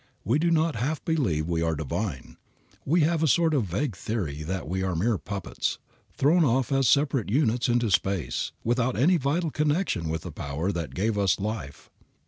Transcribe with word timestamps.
We 0.25 0.39
do 0.39 0.49
not 0.49 0.77
half 0.77 1.05
believe 1.05 1.47
we 1.47 1.61
are 1.61 1.75
divine. 1.75 2.37
We 2.85 3.01
have 3.01 3.21
a 3.21 3.27
sort 3.27 3.53
of 3.53 3.65
vague 3.65 3.95
theory 3.95 4.41
that 4.41 4.67
we 4.67 4.81
are 4.81 4.95
mere 4.95 5.19
puppets, 5.19 5.77
thrown 6.17 6.43
off 6.43 6.71
as 6.71 6.89
separate 6.89 7.29
units 7.29 7.69
into 7.69 7.91
space, 7.91 8.51
without 8.63 8.97
any 8.97 9.17
vital 9.17 9.51
connection 9.51 10.09
with 10.09 10.23
the 10.23 10.31
Power 10.31 10.71
that 10.71 10.95
gave 10.95 11.19
us 11.19 11.39
life. 11.39 11.91